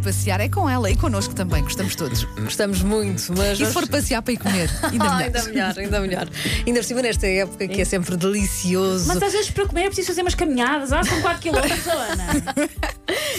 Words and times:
passear 0.00 0.40
é 0.40 0.48
com 0.48 0.68
ela 0.68 0.90
e 0.90 0.96
connosco 0.96 1.34
também, 1.34 1.62
gostamos 1.62 1.94
todos. 1.94 2.24
Gostamos 2.40 2.82
muito, 2.82 3.32
mas. 3.36 3.60
E 3.60 3.66
se 3.66 3.72
for 3.72 3.86
passear 3.88 4.22
para 4.22 4.32
ir 4.32 4.38
comer, 4.38 4.70
ainda 4.82 5.04
melhor. 5.04 5.22
ainda 5.22 5.42
melhor, 5.44 5.78
ainda 5.78 6.00
melhor. 6.00 6.28
Ainda 6.66 6.80
por 6.80 6.84
cima 6.84 7.02
nesta 7.02 7.26
época 7.26 7.68
que 7.68 7.80
é 7.80 7.84
sempre 7.84 8.16
delicioso. 8.16 9.06
Mas 9.06 9.22
às 9.22 9.32
vezes 9.32 9.50
para 9.50 9.66
comer 9.66 9.82
é 9.82 9.86
preciso 9.86 10.08
fazer 10.08 10.22
umas 10.22 10.34
caminhadas. 10.34 10.92
Ah, 10.92 11.02
são 11.04 11.20
4 11.20 11.40
km, 11.42 11.56
Ana. 11.90 12.96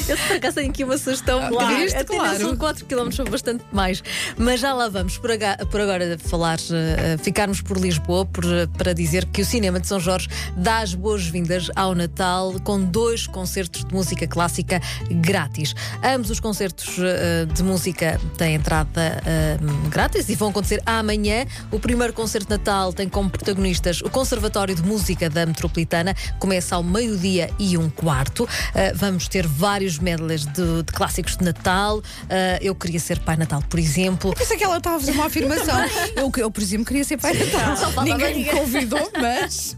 Eu 0.08 0.18
por 0.18 0.36
acaso 0.38 0.56
tenho 0.56 0.70
aqui 0.70 0.84
uma 0.84 0.98
sugestão. 0.98 1.40
Claro, 1.50 1.74
não 1.74 2.06
claro. 2.06 2.40
são 2.40 2.58
4 2.58 2.86
km, 2.86 3.12
são 3.12 3.26
bastante 3.26 3.64
mais. 3.72 4.04
Mas 4.38 4.60
já 4.60 4.74
lá 4.74 4.90
vamos. 4.90 5.18
Por, 5.18 5.32
aga- 5.32 5.58
por 5.70 5.82
agora 5.82 6.18
falar, 6.20 6.58
eh, 6.72 7.18
ficarmos 7.22 7.62
por 7.62 7.78
Lisboa 7.78 8.26
por, 8.26 8.44
eh, 8.46 8.68
para 8.78 8.94
dizer 8.94 9.26
que 9.26 9.42
o 9.42 9.46
Cinema 9.46 9.80
de 9.80 9.88
São 9.88 10.00
Jorge 10.00 10.28
dá 10.58 10.80
as 10.80 10.94
boas-vindas 10.94 11.70
ao 11.76 11.94
Natal 11.96 12.54
com 12.64 12.82
dois 12.82 13.28
concertos 13.28 13.86
de 13.86 13.94
música 13.94 14.28
clássica 14.28 14.82
grátis. 15.10 15.74
Ambos 16.04 16.30
os 16.30 16.40
concertos 16.40 16.98
eh, 17.00 17.46
de 17.46 17.64
música 17.64 18.20
têm 18.38 18.56
entrada 18.56 19.22
grátis 19.90 20.30
e 20.30 20.36
vão 20.36 20.50
acontecer 20.50 20.82
amanhã. 20.86 21.46
O 21.72 21.80
primeiro 21.80 22.14
concerto 22.14 22.48
de 22.48 22.52
Natal 22.58 22.94
tem 22.94 23.08
como 23.08 23.30
protagonistas 23.30 24.02
o 24.02 24.10
Conservatório 24.10 24.76
de 24.76 24.84
Música 24.84 25.30
da 25.30 25.46
Metropolitana, 25.46 26.16
começa 26.40 26.76
ao 26.76 26.84
meio-dia 26.84 27.50
e 27.60 27.78
um 27.78 27.90
quarto. 27.90 28.44
Uh, 28.44 28.48
vamos 28.96 29.28
ter 29.28 29.46
vários 29.62 30.00
medleys 30.00 30.44
de, 30.44 30.82
de 30.82 30.92
clássicos 30.92 31.38
de 31.38 31.46
Natal. 31.46 32.00
Uh, 32.00 32.04
eu 32.62 32.74
queria 32.74 33.00
ser 33.00 33.20
Pai 33.20 33.38
Natal, 33.38 33.64
por 33.70 33.80
exemplo. 33.80 34.34
Pensei 34.36 34.58
que 34.58 34.64
ela 34.64 34.78
estava 34.78 34.96
a 34.96 35.00
fazer 35.00 35.12
uma 35.12 35.28
afirmação. 35.28 35.78
eu, 36.18 36.32
eu, 36.36 36.50
por 36.50 36.64
exemplo, 36.64 36.86
queria 36.88 37.04
ser 37.04 37.18
pai 37.18 37.34
Natal. 37.34 38.04
Ninguém 38.04 38.38
me 38.38 38.46
convidou, 38.46 39.12
mas. 39.22 39.78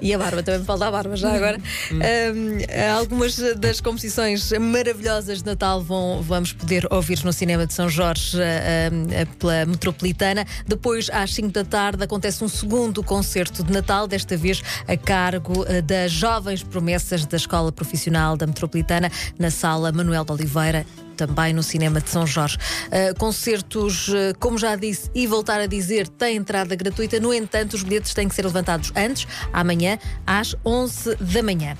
E 0.00 0.14
a 0.14 0.18
barba, 0.18 0.40
também 0.44 0.60
me 0.60 0.66
falta 0.66 0.86
a 0.86 0.90
barba 0.92 1.16
já 1.16 1.32
agora. 1.34 1.60
Um, 1.90 2.58
algumas 2.96 3.36
das 3.56 3.80
composições 3.80 4.52
maravilhosas 4.52 5.38
de 5.38 5.46
Natal 5.46 5.82
vão, 5.82 6.22
vamos 6.22 6.52
poder 6.52 6.86
ouvir 6.92 7.24
no 7.24 7.32
Cinema 7.32 7.66
de 7.66 7.74
São 7.74 7.88
Jorge 7.88 8.38
um, 8.38 9.36
pela 9.36 9.66
Metropolitana. 9.66 10.46
Depois, 10.64 11.10
às 11.12 11.34
5 11.34 11.48
da 11.48 11.64
tarde, 11.64 12.04
acontece 12.04 12.44
um 12.44 12.48
segundo 12.48 13.02
concerto 13.02 13.64
de 13.64 13.72
Natal, 13.72 14.06
desta 14.06 14.36
vez 14.36 14.62
a 14.86 14.96
cargo 14.96 15.64
das 15.84 16.12
jovens 16.12 16.62
promessas 16.62 17.26
da 17.26 17.36
Escola 17.36 17.72
Profissional 17.72 18.36
da 18.36 18.46
Metropolitana, 18.46 18.91
na 19.38 19.50
sala 19.50 19.92
Manuel 19.92 20.24
de 20.24 20.32
Oliveira 20.32 20.86
também 21.12 21.52
no 21.52 21.62
Cinema 21.62 22.00
de 22.00 22.10
São 22.10 22.26
Jorge. 22.26 22.56
Uh, 22.56 23.16
concertos, 23.18 24.08
uh, 24.08 24.34
como 24.40 24.58
já 24.58 24.74
disse 24.74 25.10
e 25.14 25.26
voltar 25.26 25.60
a 25.60 25.66
dizer, 25.66 26.08
têm 26.08 26.36
entrada 26.36 26.74
gratuita, 26.74 27.20
no 27.20 27.32
entanto, 27.32 27.74
os 27.74 27.82
bilhetes 27.82 28.12
têm 28.14 28.28
que 28.28 28.34
ser 28.34 28.44
levantados 28.44 28.92
antes, 28.96 29.26
amanhã, 29.52 29.98
às 30.26 30.56
11 30.64 31.16
da 31.16 31.42
manhã. 31.42 31.76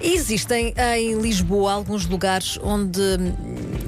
Existem 0.00 0.74
em 0.96 1.20
Lisboa 1.20 1.72
alguns 1.72 2.06
lugares 2.06 2.58
onde 2.62 3.00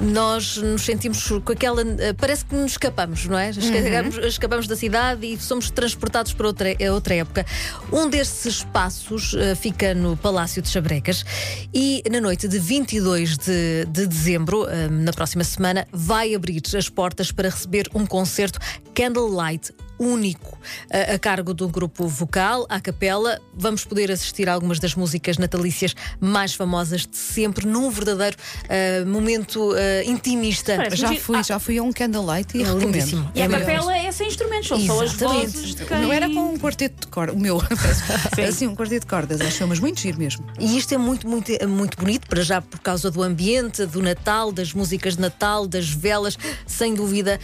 nós 0.01 0.57
nos 0.57 0.83
sentimos 0.83 1.27
com 1.45 1.53
aquela. 1.53 1.83
uh, 1.83 2.15
Parece 2.19 2.45
que 2.45 2.55
nos 2.55 2.73
escapamos, 2.73 3.27
não 3.27 3.39
é? 3.39 3.51
Escapamos, 3.51 4.17
escapamos 4.19 4.67
da 4.67 4.77
cidade 4.77 5.27
e 5.27 5.39
somos 5.39 5.71
transportados 5.71 6.33
para 6.33 6.47
outra, 6.47 6.69
a 6.71 6.93
outra 6.93 7.15
época. 7.15 7.47
Um 7.93 8.09
desses 8.09 8.47
espaços 8.47 9.33
uh, 9.35 9.57
fica 9.57 9.95
no 9.95 10.17
Palácio 10.17 10.61
de 10.63 10.69
Chabrecas 10.69 11.25
e 11.73 12.03
na 12.11 12.21
noite 12.21 12.49
de 12.49 12.59
22 12.59 13.37
de, 13.39 13.85
de 13.87 14.07
dezembro, 14.07 14.65
uh, 14.65 14.91
na 14.91 15.13
próxima 15.13 15.45
semana, 15.45 15.87
vai 15.93 16.35
abrir 16.35 16.63
as 16.77 16.89
portas 16.89 17.31
para 17.33 17.49
receber 17.49 17.89
um 17.95 18.07
concerto 18.07 18.59
Candlelight 18.95 19.73
único 19.99 20.59
a, 20.91 21.15
a 21.15 21.19
cargo 21.19 21.53
do 21.55 21.69
grupo 21.69 22.07
vocal, 22.07 22.67
à 22.69 22.81
capela. 22.81 23.41
Vamos 23.55 23.85
poder 23.85 24.11
assistir 24.11 24.49
a 24.49 24.55
algumas 24.55 24.79
das 24.79 24.95
músicas 24.95 25.39
natalícias 25.39 25.95
mais 26.21 26.55
famosas 26.55 27.03
de 27.07 27.17
sempre, 27.17 27.67
num 27.67 27.91
verdadeiro 27.91 28.37
uh, 28.65 29.07
momento 29.07 29.73
uh, 29.73 29.77
intimista. 30.05 30.77
Parece 30.77 30.97
Já 30.97 31.15
fui, 31.15 31.39
ah, 31.39 31.43
já 31.43 31.59
fui 31.59 31.79
a 31.79 31.83
um 31.83 31.93
candlelight 31.93 32.57
e 32.57 32.63
É 32.63 32.67
lindíssimo. 32.67 33.31
E 33.35 33.43
a 33.43 33.45
É 33.45 33.49
capela 33.49 33.97
é 33.97 34.11
sem 34.13 34.29
instrumentos, 34.29 34.69
são 34.69 34.81
só 34.81 35.03
as 35.03 35.13
vozes 35.15 35.75
de 35.75 35.85
quem... 35.85 35.99
meu 35.99 36.13
era 36.13 36.29
com 36.29 36.53
um 36.53 36.59
quarteto 36.59 37.01
de 37.01 37.07
cordas. 37.09 37.35
O 37.35 37.39
meu, 37.39 37.61
assim, 38.49 38.67
um 38.67 38.75
quarteto 38.75 39.01
de 39.01 39.07
cordas. 39.07 39.41
Acho 39.41 39.67
mas 39.67 39.81
muito 39.81 40.01
giro 40.01 40.19
mesmo. 40.19 40.45
E 40.59 40.77
isto 40.77 40.95
é 40.95 40.99
muito, 40.99 41.29
muito, 41.29 41.51
muito 41.69 41.97
bonito, 41.97 42.27
para 42.29 42.43
já 42.43 42.61
por 42.61 42.81
causa 42.81 43.11
do 43.11 43.23
ambiente, 43.23 43.87
do 43.87 44.03
Natal, 44.03 44.53
das 44.53 44.73
músicas 44.73 45.17
de 45.17 45.23
Natal, 45.23 45.67
das 45.67 45.89
velas, 45.89 46.37
sem 46.67 46.95
dúvida. 46.95 47.41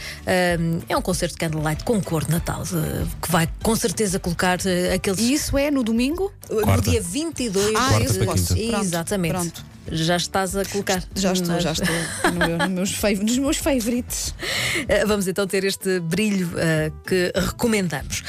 hum, 0.59 0.79
é 0.87 0.95
um 0.95 1.01
concerto 1.01 1.35
de 1.35 1.39
Candlelight 1.39 1.83
com 1.83 2.01
cor 2.01 2.25
de 2.25 2.31
Natal, 2.31 2.40
eh, 2.73 3.05
que 3.21 3.31
vai 3.31 3.47
com 3.63 3.75
certeza 3.75 4.19
colocar 4.19 4.59
eh, 4.65 4.93
aqueles. 4.93 5.19
E 5.19 5.33
isso 5.33 5.57
é 5.57 5.69
no 5.71 5.83
domingo? 5.83 6.31
no 6.49 6.61
Quarta. 6.61 6.89
dia 6.89 7.01
22 7.01 7.75
Ah, 7.75 7.89
Quarta 7.89 8.13
para 8.15 8.25
posso. 8.25 8.53
quinta. 8.55 8.71
Pronto, 8.71 8.85
Exatamente. 8.85 9.31
Pronto. 9.33 9.65
Já 9.91 10.15
estás 10.15 10.55
a 10.55 10.63
colocar. 10.65 11.03
Já 11.15 11.33
estou, 11.33 11.59
já 11.59 11.71
estou 11.71 11.87
no 12.33 12.39
meu- 12.47 12.57
no 12.59 12.69
meus 12.69 12.91
fav- 12.91 13.19
nos 13.23 13.37
meus 13.37 13.57
favorites. 13.57 14.33
Eh, 14.87 15.05
Vamos 15.05 15.27
então 15.27 15.45
ter 15.47 15.63
este 15.63 15.99
brilho 15.99 16.49
eh, 16.57 16.91
que 17.05 17.31
recomendamos. 17.35 18.23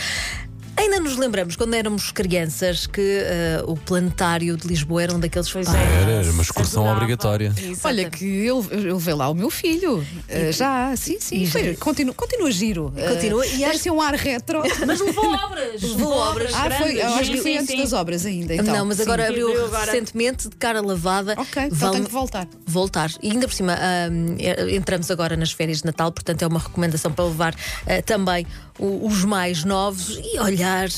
Ainda 0.82 0.98
nos 0.98 1.16
lembramos, 1.16 1.54
quando 1.54 1.74
éramos 1.74 2.10
crianças, 2.10 2.88
que 2.88 3.00
eh, 3.00 3.62
o 3.66 3.76
planetário 3.76 4.56
de 4.56 4.66
Lisboa 4.66 5.00
era 5.04 5.14
um 5.14 5.20
daqueles. 5.20 5.48
Pois 5.50 5.68
Ah, 5.68 5.76
é. 5.78 6.12
Era 6.22 6.30
uma 6.32 6.42
excursão 6.42 6.82
Adorava. 6.82 7.00
obrigatória. 7.04 7.54
Olha, 7.84 8.10
que 8.10 8.24
eu, 8.26 8.66
eu 8.72 8.94
levei 8.96 9.14
lá 9.14 9.28
o 9.28 9.34
meu 9.34 9.48
filho. 9.48 10.04
eh, 10.28 10.50
já, 10.50 10.92
sim, 10.96 11.18
sim. 11.20 11.42
e 11.42 11.46
foi- 11.46 11.76
continua, 11.76 12.12
continua 12.14 12.50
giro. 12.50 12.92
Continua, 13.10 13.46
e 13.46 13.50
tem 13.58 13.64
acho- 13.66 13.92
um 13.92 14.00
ar 14.00 14.14
retro. 14.14 14.60
Mas 14.84 15.00
levou 15.00 15.24
obras. 15.32 15.82
Levou 15.82 16.12
obras. 16.12 16.52
Ah, 16.52 16.68
foi, 16.72 17.00
eu 17.00 17.06
acho 17.14 17.30
que 17.30 17.36
foi 17.40 17.52
sim, 17.52 17.58
antes 17.58 17.68
sim. 17.70 17.76
das 17.78 17.92
obras 17.92 18.26
ainda. 18.26 18.54
Então. 18.54 18.74
não, 18.76 18.84
mas 18.84 18.96
Sim. 18.96 19.02
agora 19.04 19.28
abriu 19.28 19.70
recentemente 19.70 20.48
de 20.48 20.56
cara 20.56 20.80
lavada. 20.80 21.34
Ok, 21.38 21.62
então 21.64 21.78
Vão 21.78 21.92
tenho 21.92 22.04
que 22.06 22.10
voltar. 22.12 22.48
voltar. 22.66 23.10
E 23.22 23.30
ainda 23.30 23.46
por 23.46 23.54
cima, 23.54 23.76
eh, 23.78 24.74
entramos 24.74 25.10
agora 25.12 25.36
nas 25.36 25.52
férias 25.52 25.78
de 25.78 25.86
Natal, 25.86 26.10
portanto 26.10 26.42
é 26.42 26.46
uma 26.46 26.58
recomendação 26.58 27.12
para 27.12 27.24
levar 27.24 27.54
eh, 27.86 28.02
também 28.02 28.44
os 28.78 29.24
mais 29.24 29.64
novos 29.64 30.18
e 30.22 30.38
olhar 30.40 30.88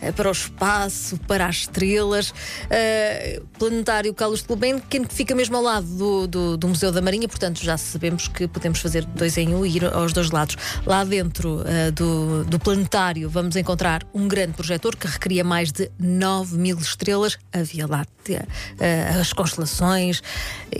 eh, 0.00 0.12
para 0.12 0.28
o 0.28 0.32
espaço, 0.32 1.18
para 1.26 1.46
as 1.46 1.56
estrelas. 1.56 2.32
Eh, 2.70 3.40
planetário 3.58 4.12
Carlos 4.14 4.40
de 4.42 4.46
Gulbenkian, 4.48 5.04
que 5.04 5.14
fica 5.14 5.34
mesmo 5.34 5.56
ao 5.56 5.62
lado 5.62 5.86
do, 5.86 6.26
do- 6.26 6.56
do 6.56 6.68
Museu 6.68 6.92
da 6.92 7.00
Marinha, 7.02 7.28
portanto 7.28 7.62
já 7.62 7.76
sabemos 7.76 8.28
que 8.28 8.46
podemos 8.46 8.78
fazer 8.80 9.04
dois 9.04 9.36
em 9.38 9.54
um 9.54 9.64
e 9.66 9.76
ir 9.76 9.84
aos 9.84 10.12
dois 10.12 10.30
lados. 10.30 10.56
Lá 10.84 11.04
dentro 11.04 11.62
eh, 11.66 11.90
do, 11.90 12.44
do 12.44 12.58
planetário 12.58 13.28
vamos 13.28 13.56
encontrar 13.56 14.02
um 14.14 14.28
grande 14.28 14.52
projetor 14.52 14.96
que 14.96 15.06
recria 15.06 15.42
mais 15.44 15.72
de 15.72 15.90
9 15.98 16.56
mil 16.56 16.76
estrelas, 16.78 17.38
a 17.52 17.62
Via 17.62 17.86
Láctea, 17.86 18.46
eh, 18.78 19.08
as 19.20 19.32
constelações 19.32 20.22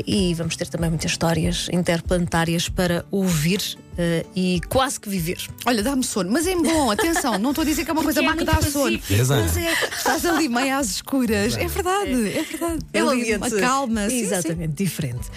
e 0.07 0.34
vamos 0.34 0.57
ter 0.57 0.69
também 0.69 0.91
muitas 0.91 1.11
histórias 1.11 1.69
interplanetárias 1.73 2.69
para 2.69 3.05
ouvir 3.11 3.61
eh, 3.99 4.27
e 4.34 4.61
quase 4.69 5.01
que 5.01 5.09
viver. 5.09 5.39
Olha, 5.65 5.83
dá-me 5.83 6.05
sono, 6.05 6.31
mas 6.31 6.47
é 6.47 6.55
bom, 6.55 6.91
atenção, 6.91 7.39
não 7.39 7.51
estou 7.51 7.62
a 7.62 7.65
dizer 7.65 7.84
que 7.84 7.91
é 7.91 7.93
uma 7.93 8.03
coisa 8.05 8.21
é 8.21 8.23
má 8.23 8.37
que 8.37 8.45
dá 8.45 8.61
sono. 8.61 9.01
Exato. 9.11 9.43
Mas 9.43 9.57
é, 9.57 9.73
estás 9.97 10.27
ali 10.27 10.49
meio 10.49 10.77
às 10.77 10.91
escuras. 10.91 11.57
É 11.57 11.67
verdade, 11.67 12.11
é 12.11 12.43
verdade. 12.43 12.79
É 12.93 13.05
um 13.05 13.11
ambiente 13.11 13.37
uma 13.37 13.51
calma. 13.51 14.09
sim, 14.09 14.19
sim. 14.19 14.25
exatamente 14.25 14.73
diferente. 14.75 15.31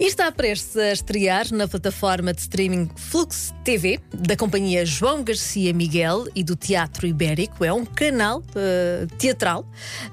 E 0.00 0.06
está 0.06 0.32
prestes 0.32 0.78
a 0.78 0.92
estrear 0.92 1.52
na 1.52 1.68
plataforma 1.68 2.32
de 2.32 2.40
streaming 2.40 2.88
Flux 2.96 3.52
TV, 3.62 4.00
da 4.14 4.34
companhia 4.34 4.86
João 4.86 5.22
Garcia 5.22 5.74
Miguel 5.74 6.24
e 6.34 6.42
do 6.42 6.56
Teatro 6.56 7.06
Ibérico. 7.06 7.62
É 7.62 7.70
um 7.70 7.84
canal 7.84 8.42
eh, 8.56 9.06
teatral 9.18 9.62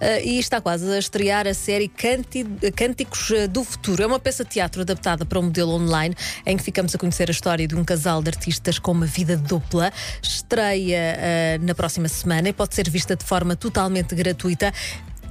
eh, 0.01 0.25
e 0.25 0.39
está 0.39 0.59
quase 0.59 0.91
a 0.91 0.99
estrear 0.99 1.47
a 1.47 1.53
série 1.53 1.87
Cânticos 1.87 3.31
eh, 3.31 3.47
do 3.47 3.63
Futuro. 3.63 4.03
É 4.03 4.05
uma 4.05 4.19
peça 4.19 4.43
de 4.43 4.49
teatro 4.49 4.81
adaptada 4.81 5.23
para 5.23 5.39
um 5.39 5.43
modelo 5.43 5.75
online 5.75 6.13
em 6.45 6.57
que 6.57 6.63
ficamos 6.63 6.93
a 6.93 6.97
conhecer 6.97 7.29
a 7.29 7.31
história 7.31 7.65
de 7.65 7.73
um 7.73 7.85
casal 7.85 8.21
de 8.21 8.27
artistas 8.27 8.77
com 8.77 8.91
uma 8.91 9.05
vida 9.05 9.37
dupla. 9.37 9.93
Estreia 10.21 11.15
eh, 11.17 11.59
na 11.61 11.73
próxima 11.73 12.09
semana 12.09 12.49
e 12.49 12.51
pode 12.51 12.75
ser 12.75 12.89
vista 12.89 13.15
de 13.15 13.23
forma 13.23 13.55
totalmente 13.55 14.13
gratuita. 14.13 14.73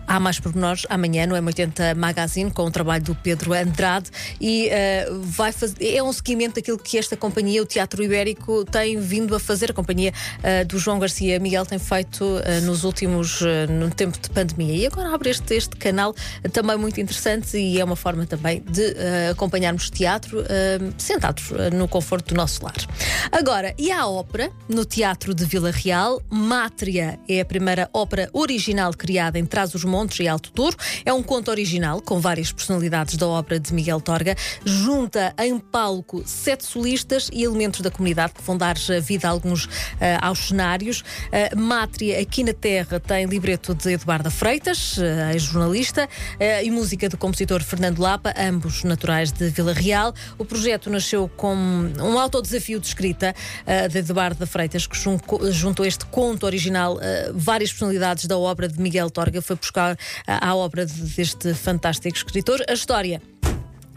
Há 0.07 0.21
mais 0.21 0.39
pormenores 0.39 0.87
amanhã 0.89 1.27
no 1.27 1.35
M80 1.35 1.97
Magazine 1.97 2.51
com 2.51 2.63
o 2.63 2.71
trabalho 2.71 3.03
do 3.03 3.15
Pedro 3.15 3.53
Andrade 3.53 4.11
e 4.41 4.69
eh, 4.69 5.09
vai 5.23 5.51
fazer, 5.51 5.97
é 5.97 6.03
um 6.03 6.13
seguimento 6.13 6.57
daquilo 6.57 6.79
que 6.79 6.97
esta 6.97 7.17
companhia, 7.17 7.61
o 7.61 7.67
Teatro 7.67 8.03
Ibérico, 8.03 8.65
tem 8.65 8.99
vindo 9.01 9.35
a 9.35 9.41
fazer. 9.41 9.71
A 9.71 9.75
companhia 9.75 10.13
eh, 10.43 10.65
do 10.65 10.79
João 10.79 10.99
Garcia 10.99 11.41
Miguel 11.41 11.67
tem 11.67 11.79
feito 11.79 12.41
eh, 12.45 12.61
nos 12.61 12.85
últimos, 12.85 13.41
no 13.69 13.91
tempo 13.91 14.17
de 14.21 14.31
pandemia. 14.31 14.75
E 14.75 14.87
agora 14.87 15.13
abre 15.13 15.31
este, 15.31 15.55
este 15.55 15.77
canal 15.77 16.15
também 16.53 16.77
muito 16.77 17.01
interessante 17.01 17.57
e 17.57 17.81
é 17.81 17.85
uma 17.85 17.97
forma 17.97 18.27
também 18.27 18.61
de 18.61 18.95
acompanharmos 19.31 19.91
teatro 19.91 20.45
sentados 20.97 21.51
no 21.75 21.89
conforto 21.89 22.33
do 22.33 22.37
nosso 22.37 22.65
lar. 22.65 22.77
Agora, 23.33 23.75
e 23.79 23.91
a 23.91 24.07
ópera 24.07 24.51
no 24.69 24.85
Teatro 24.85 25.35
de 25.35 25.45
Vila 25.45 25.71
Real? 25.71 26.23
Mátria 26.31 27.19
é 27.29 27.41
a 27.41 27.45
primeira 27.45 27.89
ópera 27.93 28.31
original 28.33 28.93
criada 28.93 29.39
em 29.39 29.45
Trás 29.45 29.75
os 29.75 29.85
Montes 29.97 30.21
e 30.21 30.29
Alto 30.29 30.53
Douro. 30.55 30.77
É 31.07 31.13
um 31.13 31.23
conto 31.23 31.51
original 31.51 32.03
com 32.03 32.21
várias 32.21 32.53
personalidades 32.53 33.17
da 33.17 33.27
obra 33.27 33.59
de 33.59 33.73
Miguel 33.73 33.99
Torga. 33.99 34.37
Junta 34.63 35.35
em 35.39 35.59
palco 35.59 36.23
sete 36.27 36.67
solistas 36.67 37.31
e 37.33 37.45
elementos 37.45 37.81
da 37.81 37.91
comunidade 37.91 38.35
que 38.35 38.43
vão 38.43 38.59
dar 38.59 38.77
vida 39.01 39.27
a 39.27 39.31
alguns 39.31 39.65
uh, 39.65 39.71
aos 40.21 40.49
cenários. 40.49 41.01
Uh, 41.01 41.59
Mátria, 41.59 42.21
aqui 42.21 42.45
na 42.45 42.53
Terra, 42.53 43.01
tem 43.01 43.25
libreto 43.25 43.75
de 43.75 43.93
Eduardo 43.93 44.31
Freitas, 44.31 44.99
uh, 44.99 45.33
ex-jornalista, 45.33 46.07
e 46.63 46.71
música 46.71 47.09
do 47.09 47.17
compositor 47.17 47.63
Fernando 47.63 47.99
Lapa, 48.01 48.35
ambos 48.37 48.85
naturais 48.85 49.33
de 49.33 49.49
Vila 49.49 49.73
Real. 49.73 50.13
O 50.37 50.45
projeto 50.45 50.91
nasceu 50.91 51.29
com 51.37 51.55
um 51.55 52.19
autodesafio 52.19 52.79
de 52.79 52.87
escrita 52.87 53.35
de 53.91 53.99
Eduardo 53.99 54.47
Freitas, 54.47 54.87
que 54.87 54.97
juntou 55.51 55.87
este 55.87 56.05
conto 56.07 56.45
original 56.45 56.99
várias 57.35 57.71
personalidades 57.71 58.27
da 58.27 58.37
obra 58.37 58.69
de 58.69 58.81
Miguel 58.81 59.11
Torga, 59.11 59.41
foi 59.41 59.57
buscar 59.57 59.86
à 60.27 60.55
obra 60.55 60.87
deste 60.87 61.55
fantástico 61.55 62.17
escritor. 62.17 62.63
A 62.69 62.73
história 62.73 63.21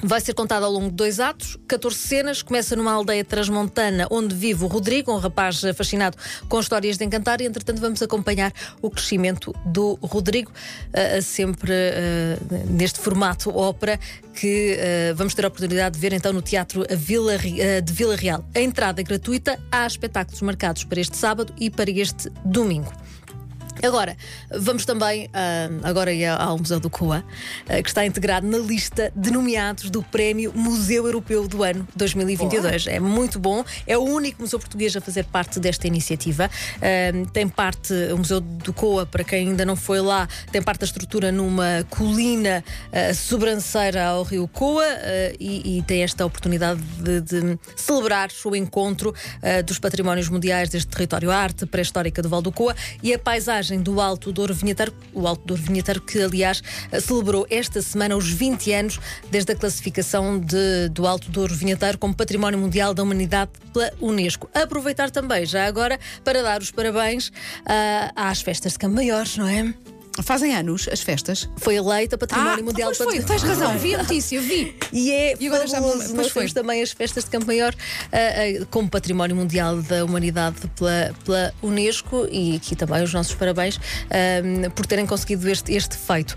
Vai 0.02 0.22
ser 0.22 0.34
contada 0.34 0.66
ao 0.66 0.72
longo 0.72 0.90
de 0.90 0.96
dois 0.96 1.20
atos, 1.20 1.58
14 1.68 1.98
cenas. 1.98 2.42
Começa 2.42 2.74
numa 2.76 2.92
aldeia 2.94 3.24
transmontana 3.24 4.08
onde 4.10 4.34
vive 4.34 4.64
o 4.64 4.68
Rodrigo, 4.68 5.12
um 5.12 5.18
rapaz 5.18 5.62
fascinado 5.76 6.18
com 6.48 6.60
histórias 6.60 6.98
de 6.98 7.04
encantar, 7.04 7.42
e 7.42 7.46
entretanto 7.46 7.82
vamos 7.82 8.02
acompanhar 8.02 8.54
o 8.82 8.90
crescimento 8.90 9.54
do 9.66 10.00
Rodrigo, 10.02 10.52
uh, 10.52 11.22
sempre 11.22 11.72
uh, 11.72 12.72
neste 12.72 13.00
formato 13.00 13.50
ópera 13.50 14.00
que 14.34 14.78
uh, 15.12 15.16
vamos 15.16 15.34
ter 15.34 15.44
a 15.44 15.50
oportunidade 15.50 15.96
de 15.96 16.02
ver 16.02 16.14
então 16.14 16.32
no 16.32 16.42
Teatro 16.42 16.86
Vila, 16.92 17.38
de 17.38 17.94
Vila 17.94 18.16
Real. 18.16 18.46
A 18.56 18.62
entrada 18.62 19.02
é 19.02 19.04
gratuita, 19.04 19.60
há 19.70 19.86
espetáculos 19.86 20.42
marcados 20.42 20.86
para 20.86 21.02
este 21.02 21.18
sábado 21.18 21.54
e 21.60 21.70
para 21.70 21.92
este 21.92 22.32
domingo. 22.46 22.92
Agora, 23.82 24.18
vamos 24.52 24.86
também 24.86 25.28
uh, 25.28 25.80
agora 25.84 26.12
ao 26.38 26.58
Museu 26.58 26.80
do 26.80 26.90
Coa, 26.90 27.24
uh, 27.66 27.84
que 27.84 27.90
está 27.90 28.06
integrado 28.06 28.46
na 28.46 28.58
lista 28.58 29.12
de 29.16 29.32
nomeados 29.32 29.90
do 29.90 30.04
Prémio 30.04 30.52
Museu 30.54 31.06
Europeu 31.06 31.48
do 31.48 31.64
ano 31.64 31.88
2022. 31.96 32.86
Boa. 32.86 32.96
É 32.96 33.00
muito 33.00 33.40
bom, 33.40 33.64
é 33.88 33.98
o 33.98 34.02
único 34.02 34.42
museu 34.42 34.60
português 34.60 34.96
a 34.96 35.02
fazer 35.02 35.24
parte 35.26 35.60
desta 35.60 35.88
iniciativa. 35.88 36.50
Uh, 36.78 37.26
tem 37.32 37.48
parte, 37.48 37.94
o 38.14 38.18
Museu 38.18 38.42
do 38.42 38.74
Coa, 38.74 39.06
para 39.06 39.24
quem 39.24 39.50
ainda 39.50 39.66
não 39.66 39.76
foi 39.76 40.02
lá, 40.02 40.28
tem 40.52 40.62
parte 40.62 40.82
da 40.82 40.86
estrutura 40.86 41.32
numa 41.32 41.86
colina 41.90 42.64
sobranceira 43.14 44.06
ao 44.06 44.24
Rio 44.24 44.48
Coa 44.48 44.86
e, 45.40 45.78
e, 45.78 45.84
tem 45.84 46.04
esta 46.04 46.26
oportunidade 46.26 46.82
de, 46.82 47.22
de 47.22 47.60
celebrar 47.76 48.30
o 48.46 48.56
encontro 48.56 49.14
dos 49.66 49.80
patrimónios 49.80 50.30
mundiais 50.30 50.70
deste 50.70 50.90
território, 50.90 51.32
a 51.32 51.36
arte 51.36 51.66
pré-histórica 51.66 52.22
do 52.22 52.30
Val 52.30 52.42
do 52.42 52.52
Coa 52.52 52.76
e 53.02 53.14
a 53.14 53.20
paisagem 53.20 53.69
do 53.78 54.02
Alto 54.02 54.32
Douro 54.32 54.54
Vinheteiro, 54.54 54.94
o 55.14 55.28
Alto 55.28 55.46
Douro 55.46 55.62
Vinheteiro 55.62 56.02
que, 56.02 56.22
aliás, 56.22 56.62
celebrou 57.02 57.46
esta 57.50 57.82
semana 57.82 58.16
os 58.16 58.30
20 58.30 58.74
anos 58.74 59.00
desde 59.30 59.52
a 59.52 59.56
classificação 59.56 60.40
de, 60.40 60.90
do 60.90 61.06
Alto 61.06 61.30
Douro 61.30 61.54
Vinheteiro 61.54 61.98
como 61.98 62.14
Património 62.14 62.60
Mundial 62.60 62.94
da 62.94 63.04
Humanidade 63.04 63.52
pela 63.74 63.92
Unesco. 64.02 64.50
Aproveitar 64.54 65.12
também, 65.12 65.46
já 65.46 65.66
agora, 65.66 66.00
para 66.24 66.42
dar 66.42 66.62
os 66.62 66.72
parabéns 66.72 67.28
uh, 67.28 68.12
às 68.16 68.42
festas 68.42 68.74
de 68.74 68.80
Campo 68.80 68.96
Maiores, 68.96 69.38
não 69.38 69.48
é? 69.48 69.74
Fazem 70.24 70.54
anos 70.56 70.88
as 70.92 71.02
festas. 71.02 71.50
Foi 71.58 71.76
eleita 71.76 72.18
Património 72.18 72.60
ah, 72.60 72.64
Mundial. 72.64 72.92
Pois 72.96 72.98
foi, 72.98 73.22
tens 73.22 73.42
razão, 73.42 73.78
vi 73.78 73.96
a 73.96 74.00
notícia, 74.00 74.42
vi. 74.42 74.76
E 74.92 75.12
é 75.12 75.36
e 75.40 75.48
agora 75.48 75.66
já 75.68 75.80
Nós 75.80 76.12
foi. 76.12 76.44
temos 76.44 76.54
também 76.54 76.82
as 76.82 76.92
festas 76.92 77.24
de 77.24 77.30
Campo 77.30 77.48
Maior 77.48 77.74
uh, 77.74 78.64
uh, 78.64 78.66
como 78.68 78.90
Património 78.90 79.36
Mundial 79.36 79.82
da 79.82 80.04
Humanidade 80.04 80.58
pela, 80.76 81.16
pela 81.24 81.54
Unesco 81.62 82.28
e 82.30 82.56
aqui 82.58 82.76
também 82.76 83.02
os 83.04 83.14
nossos 83.14 83.34
parabéns 83.36 83.78
uh, 83.78 84.72
por 84.76 84.86
terem 84.86 85.06
conseguido 85.06 85.50
este, 85.50 85.74
este 85.74 85.96
feito. 85.96 86.36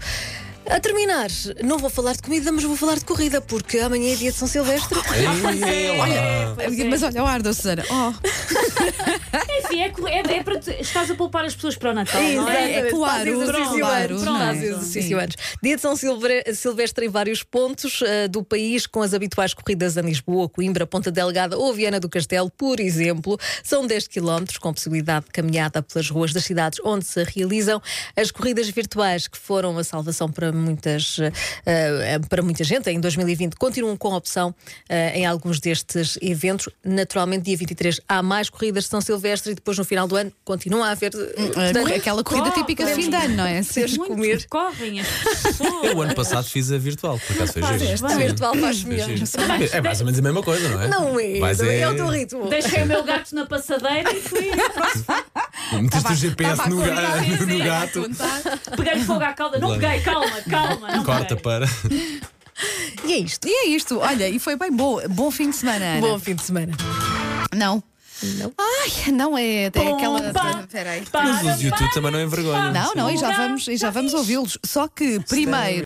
A 0.70 0.78
terminar, 0.78 1.28
não 1.64 1.76
vou 1.76 1.90
falar 1.90 2.12
de 2.12 2.22
comida, 2.22 2.52
mas 2.52 2.62
vou 2.62 2.76
falar 2.76 2.94
de 2.94 3.04
corrida, 3.04 3.40
porque 3.40 3.78
amanhã 3.78 4.12
é 4.12 4.16
dia 4.16 4.30
de 4.30 4.38
São 4.38 4.46
Silvestre. 4.46 4.96
olha, 5.98 6.84
mas 6.88 7.02
olha 7.02 7.22
o 7.22 7.26
ar 7.26 7.42
da 7.42 7.52
Susana. 7.52 7.84
Oh. 7.90 8.12
Enfim, 9.64 9.80
é, 9.80 9.92
é, 10.10 10.38
é 10.38 10.42
para 10.42 10.58
te, 10.58 10.70
estás 10.80 11.10
a 11.10 11.14
poupar 11.14 11.44
as 11.44 11.54
pessoas 11.54 11.76
para 11.76 11.90
o 11.90 11.94
Natal, 11.94 12.22
não 12.22 12.48
é? 12.48 12.72
É 12.72 12.90
claro, 12.90 13.42
exercício 14.64 15.20
antes. 15.20 15.36
Dia 15.62 15.76
de 15.76 15.82
São 15.82 15.94
Silvestre 15.96 17.06
em 17.06 17.08
vários 17.08 17.42
pontos 17.42 18.00
uh, 18.00 18.28
do 18.30 18.42
país, 18.42 18.86
com 18.86 19.02
as 19.02 19.14
habituais 19.14 19.54
corridas 19.54 19.96
a 19.98 20.02
Lisboa, 20.02 20.48
Coimbra, 20.48 20.86
Ponta 20.86 21.10
Delgada 21.10 21.56
ou 21.58 21.72
Viana 21.72 22.00
do 22.00 22.08
Castelo, 22.08 22.50
por 22.50 22.80
exemplo. 22.80 23.38
São 23.62 23.86
10 23.86 24.08
km, 24.08 24.44
com 24.60 24.72
possibilidade 24.72 25.26
de 25.26 25.32
caminhada 25.32 25.82
pelas 25.82 26.08
ruas 26.08 26.32
das 26.32 26.44
cidades 26.44 26.80
onde 26.84 27.04
se 27.04 27.22
realizam 27.24 27.80
as 28.16 28.30
corridas 28.30 28.68
virtuais, 28.68 29.28
que 29.28 29.38
foram 29.38 29.76
a 29.78 29.84
salvação 29.84 30.30
para 30.30 30.52
muitas, 30.52 31.18
uh, 31.18 31.30
para 32.28 32.42
muita 32.42 32.64
gente 32.64 32.90
em 32.90 33.00
2020 33.00 33.54
continuam 33.54 33.96
com 33.96 34.12
a 34.12 34.16
opção 34.16 34.50
uh, 34.50 34.94
em 35.14 35.26
alguns 35.26 35.60
destes 35.60 36.18
eventos. 36.20 36.68
Naturalmente, 36.84 37.44
dia 37.44 37.56
23 37.56 38.00
há 38.08 38.22
mais 38.22 38.48
corridas 38.48 38.61
de 38.70 38.82
São 38.82 39.00
Silvestre 39.00 39.52
e 39.52 39.54
depois 39.54 39.76
no 39.76 39.84
final 39.84 40.06
do 40.06 40.14
ano 40.14 40.32
continua 40.44 40.88
a 40.88 40.90
haver 40.90 41.12
uh, 41.14 41.96
aquela 41.96 42.22
corrida 42.22 42.50
típica 42.50 42.84
de 42.84 42.94
fim 42.94 43.10
de 43.10 43.16
ano, 43.16 43.36
não 43.36 43.46
é? 43.46 43.62
Seres 43.62 43.96
comer. 43.96 44.46
Correm 44.48 45.00
as 45.00 45.08
pessoas. 45.08 45.84
Eu, 45.84 45.96
o 45.96 46.02
ano 46.02 46.14
passado, 46.14 46.44
fiz 46.44 46.70
a 46.70 46.78
virtual, 46.78 47.18
por 47.18 47.34
acaso 47.34 47.52
foi 47.54 47.78
giro. 47.78 48.06
A 48.06 48.16
virtual 48.16 48.54
faz 48.54 48.84
melhor. 48.84 49.08
É 49.72 49.80
mais 49.80 50.00
ou 50.00 50.06
menos 50.06 50.18
a 50.18 50.22
mesma 50.22 50.42
coisa, 50.42 50.68
não 50.68 50.82
é? 50.82 50.88
Não 50.88 51.20
é. 51.20 51.38
Mas 51.40 51.60
é... 51.60 51.80
é 51.80 51.88
o 51.88 51.96
teu 51.96 52.06
ritmo. 52.06 52.48
Deixei 52.48 52.82
o 52.82 52.86
meu 52.86 53.02
gato 53.02 53.34
na 53.34 53.46
passadeira 53.46 54.12
e 54.12 54.20
fui. 54.20 54.50
Meteste 55.80 56.12
o 56.12 56.14
GPS 56.14 56.68
no, 56.68 56.76
no, 56.76 57.46
no 57.46 57.64
gato. 57.64 58.10
Peguei 58.76 59.00
fogo 59.04 59.24
à 59.24 59.32
cauda. 59.32 59.58
Não 59.58 59.78
peguei, 59.78 60.00
calma, 60.00 60.42
calma. 60.48 60.88
Não 60.92 61.04
Corta 61.04 61.36
peguei. 61.36 61.42
para. 61.42 61.66
E 63.04 63.12
é 63.12 63.18
isto. 63.18 63.48
E 63.48 63.50
é 63.50 63.66
isto. 63.68 63.98
Olha, 63.98 64.28
e 64.28 64.38
foi 64.38 64.56
bem 64.56 64.70
bom. 64.70 65.00
Bom 65.08 65.30
fim 65.30 65.50
de 65.50 65.56
semana, 65.56 65.84
Ana. 65.84 66.00
Bom 66.00 66.18
fim 66.18 66.34
de 66.34 66.42
semana. 66.42 66.72
Não. 67.54 67.82
Não. 68.22 68.52
Ai, 68.58 69.12
não 69.12 69.36
é, 69.36 69.64
é 69.64 69.66
aquela. 69.66 70.20
Peraí. 70.70 71.02
Mas 71.12 71.60
o 71.60 71.64
YouTube 71.64 71.90
também 71.92 72.12
não 72.12 72.18
é 72.20 72.26
vergonha. 72.26 72.70
Não, 72.70 72.94
não, 72.94 73.10
e 73.10 73.16
já 73.16 73.32
vamos, 73.32 73.68
e 73.68 73.76
já 73.76 73.90
vamos 73.90 74.14
ouvi-los. 74.14 74.58
Só 74.64 74.86
que 74.88 75.20
primeiro. 75.20 75.80